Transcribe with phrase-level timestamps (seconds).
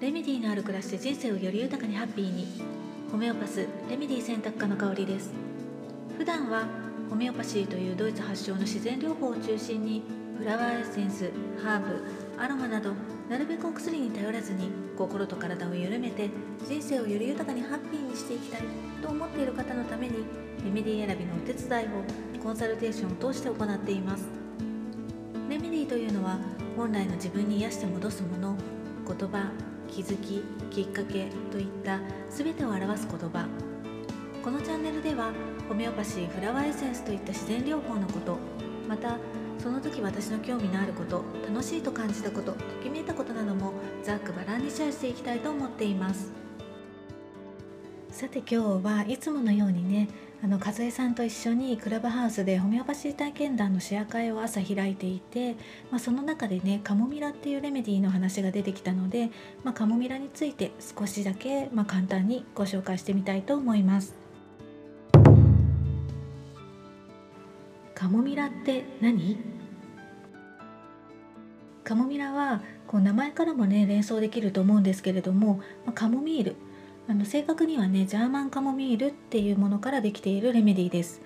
[0.00, 2.46] レメディーのある暮らしで人生をより豊かにハッピーに。
[3.10, 5.32] ホメオパスレメディ選択科の香りです。
[6.16, 6.68] 普段は
[7.10, 10.04] ホメオパシーというドイツ発祥の自然療法を中心に
[10.38, 12.04] フラワーエッセンスハーブ
[12.40, 12.92] アロマなど
[13.28, 16.30] なるべくお薬に頼らずに心と体を緩めて
[16.68, 18.60] 人生をより豊かにハッピーにしていきたい
[19.02, 20.18] と思っている方のために
[20.64, 24.28] レメディー選びのお手伝いをコンサルテーションを通して行っています。
[25.48, 26.38] レメディーというのは
[26.76, 28.56] 本来の自分に癒して戻すもの
[29.08, 29.50] 言葉
[29.88, 33.46] 気づききっかけといった全てを表す言葉。
[34.44, 35.32] このチャンネルでは
[35.68, 38.38] ホメオパシーフラワーエッセンスといった自然療法のこと
[38.88, 39.18] また
[39.58, 46.47] その時私の興味のあること楽しいと感じたことときめいたことなどもざっくばらんにシェアしていきたいと思っています。
[48.18, 50.08] さて今日はいつものようにね
[50.42, 55.52] あの和江さんと一緒にクラブハウスでホメオパシー体験談のシェア会を朝開いていて、
[55.92, 59.30] まあ、その中でねカモミラっていうレメディーの話が出てきたので、
[59.62, 64.16] まあ、カモミラについて少しだけ、まあ、簡単にご紹介してみたいと思います。
[67.94, 69.38] カモミラって何？
[71.84, 76.56] カモミラはこう名前からもね連想できると思うんですけれども、まあ、カモミール
[77.08, 81.22] あの正確にはねジャーマンカモミールっていうものからできているレメディーです。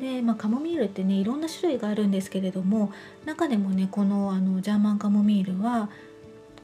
[0.00, 2.92] で、まあ、カモミールってねいろんな種類があるんですけれども
[3.24, 5.90] 中でもねこのあのジャーマンカモミールは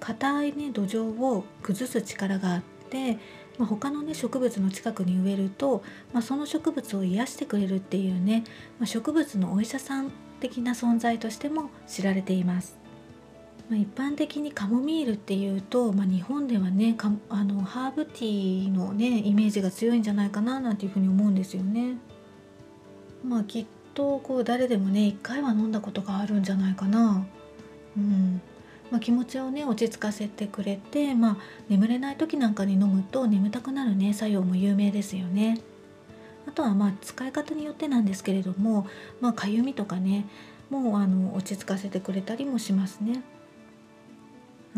[0.00, 3.18] 硬いね土壌を崩す力があって、
[3.58, 8.44] まあ、他のね植物の近くに植えると、まあ、その植物を癒してくれるっていうね、
[8.80, 12.87] まあ、植物のお医者さん的な存在としても知られています。
[13.68, 16.96] まあ、一般的にカモミールっていうと、まあ、日本ではね
[17.28, 21.96] あのハーブティーのねイメージが強いんじゃないかななんていうふうに思うんですよね。
[23.22, 27.26] まあきっとこう誰でもね一回は飲んだことがあるんじゃないかな。
[27.96, 28.40] うん
[28.90, 31.36] まあ、気持ちをね落ち着かせてくれて、まあ、
[31.68, 35.60] 眠れない時なんかに飲むと眠たくなるね作用も有名ですよね。
[36.46, 38.86] あとはまあ使い方によってなんですけれども、
[39.20, 40.24] まあ、かゆみとかね
[40.70, 43.22] もうあの落ち着かせてくれたりもしますね。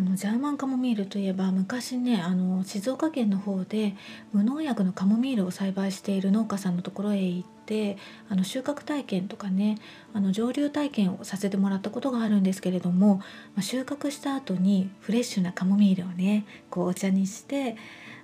[0.00, 3.94] あのジャーマンカモミールといえば昔ねあの静岡県の方で
[4.32, 7.98] 無農薬のカモミールを栽培している農家さんのところへ行って
[8.30, 9.76] あの収穫体験とかね
[10.14, 13.24] あの蒸留体験をさせてもらったことがあるんですけれども、ま
[13.58, 17.76] あ、収穫した後にフレッシュなカモミールをねこうお茶にして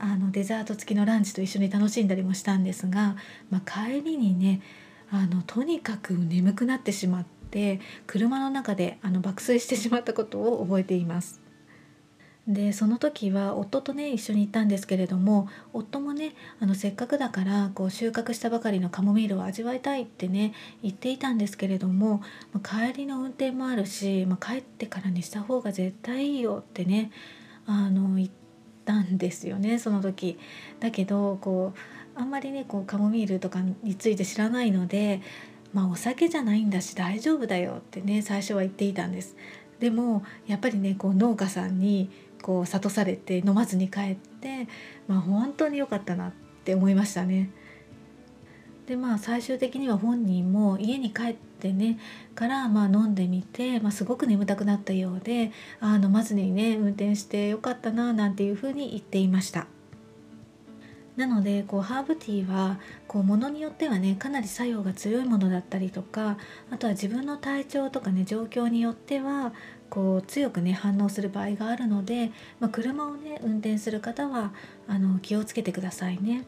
[0.00, 3.14] あのデザート付きのランチと一緒に楽しんだりもしたんですが、
[3.48, 4.60] まあ、帰りにね
[5.12, 11.39] あのとにかく眠くなってしまって車の中であの爆睡してしまったことを覚えています。
[12.48, 20.52] でその時は夫とね一緒に行ったんですけれども夫もねあのせっかくだからこう収穫したばかりのカモミールを味わいたいってね
[20.82, 27.12] 言っていたんですけれども、まあ、帰りの運転もあるし、まあ、帰ってからにした方が絶対いいよってね
[27.66, 28.30] あの言っ
[28.84, 30.38] たんですよねその時。
[30.80, 31.72] だけどこ
[32.16, 35.20] うあんまりねこうカモミールとかについて知らないので
[35.72, 39.36] まあお酒じゃないんだし大丈夫だよってね最初は言っていたんです。
[39.78, 42.10] でもやっぱりねこう農家さんに
[42.42, 44.68] こう諭されて飲まずに帰って、
[45.06, 46.32] まあ、本当に良かったなっ
[46.64, 47.50] て思いましたね。
[48.86, 52.00] でまあ最終的には本人も家に帰ってね
[52.34, 59.68] からまあ飲んでみて、まあ、すごく眠たくなったようであ飲まずにね運転してよかったななんていうふうに言っていました。
[61.16, 66.38] なのでこうハーブティーはこうものによってはねかなり作用が強いものだったりとか
[66.70, 69.52] あとは自分の体調とかね状況によっては
[69.90, 72.30] こう強くね反応する場合があるので、
[72.60, 74.52] まあ、車をね運転する方は
[74.86, 76.44] あの気をつけてくださいね。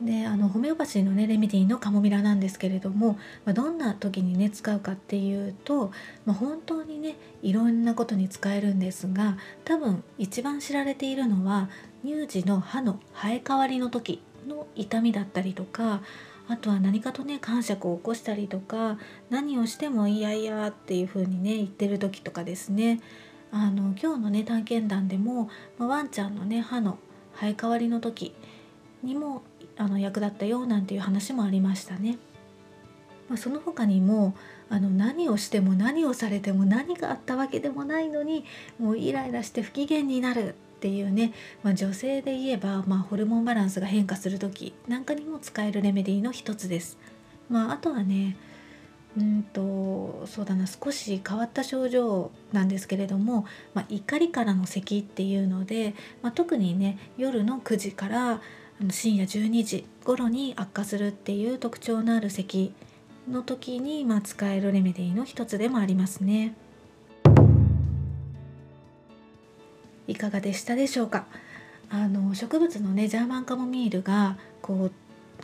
[0.00, 5.92] であのホメオパシーのねレメディのカモミラなんですけれども、まあ、どんな時にね使うかっていうと、
[6.26, 11.70] まあ、本当にねいろんなことに使えるんですが多分一番知られているのは
[12.04, 16.02] 乳児の歯の生え変わりの時の痛みだったりとか
[16.48, 18.98] あとは何かとね感触を起こしたりとか
[19.30, 23.00] 何をしてもいやいやっていう風にね言ってる時とかですね
[23.50, 25.48] あの今日のね探検団でも、
[25.78, 26.98] まあ、ワンちゃんのね歯の
[27.34, 28.34] 生え変わりの時
[29.02, 29.42] にも
[29.76, 32.18] あの役立ったよなんていう話もありましたね。
[33.28, 34.34] まあ、その他にも
[34.68, 38.44] あの何をしても何をされても何があったわけでもないのに
[38.78, 41.32] もうイライラして不機嫌になるっていうね、
[41.62, 46.98] まあ、女性で言えば、まあ、ホルモンバランスが変化する時なんかにも使えるレメディーの一つです。
[47.48, 48.36] まあ、あとはね
[49.16, 58.40] うんとそうだな少し変わった症状なんですけれども、まあ、怒りからの咳っていうので、まあ、特にね夜の9時から
[58.90, 62.74] 深夜12時頃に悪化するっていう特徴のある咳
[63.30, 66.56] の時に、まあ、使えるレメディーの一つでもありますね。
[70.06, 71.26] いかがでしたでしょうか？
[71.90, 74.92] あの植物のねジャーマンカモミールがこう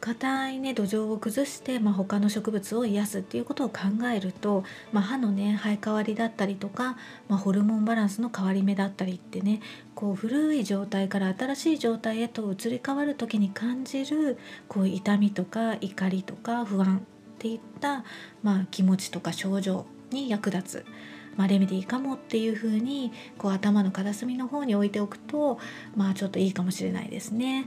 [0.00, 3.78] 硬いね土壌を崩して、まあ、他の植物を癒すっていうことを考
[4.14, 6.96] えると、まあ、歯のね生え変わりだったりとか、
[7.28, 9.62] まあ、ホルモンバランスの変わり目だったりってね
[9.94, 14.36] こう古い状態から新しい状態へと移り変わる時に感じる
[14.68, 17.00] こう痛みとか怒りとか不安っ
[17.38, 18.04] ていった、
[18.42, 20.86] まあ、気持ちとか症状に役立つ。
[21.36, 25.58] まあ、レメディーかもっていう風にこう頭の片隅の方に置いておくと
[25.96, 27.66] まあちょっといいかもしれないですね。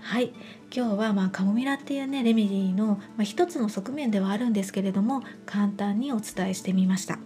[0.00, 0.32] はい。
[0.74, 7.18] 今日はまあカモミラっていうねレメディーの、まあ、一つの側面ではあるんですけれども簡単にお伝えしてみました。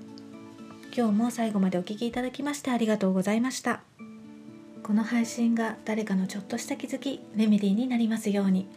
[0.97, 3.83] 今日も最後までお聴きいただきましてありがとうございました。
[4.83, 8.69] この配信が誰かのちょっとした気づきレメディーになりますように。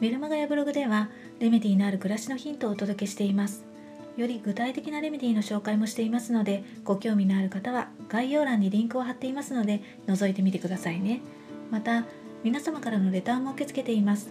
[0.00, 1.08] メルマガやブログでは
[1.38, 3.71] レメディーのある暮らしのヒントをお届けしています。
[4.16, 11.20] より具体的なレメディーの紹介もしていますのでご興味のある方は概要欄にリンクを貼っていますので覗いてみてくださいね。
[11.70, 12.04] また
[12.42, 14.30] 皆様からのレターも受け付けています。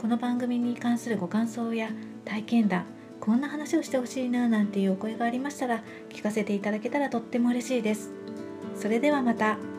[0.00, 1.88] この番組に関するご感想や
[2.24, 2.84] 体験談
[3.20, 8.12] こんな話をしてほしいななんていうお声がありましたら聞かせていただけたらとっても嬉しいです。
[8.76, 9.73] それではまた。